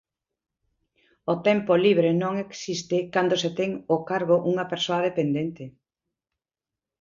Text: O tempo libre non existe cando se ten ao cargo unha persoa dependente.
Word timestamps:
O 1.33 1.35
tempo 1.47 1.73
libre 1.85 2.09
non 2.23 2.33
existe 2.45 2.97
cando 3.13 3.35
se 3.41 3.49
ten 3.59 3.71
ao 3.91 3.99
cargo 4.09 4.35
unha 4.51 4.69
persoa 4.71 5.03
dependente. 5.09 5.63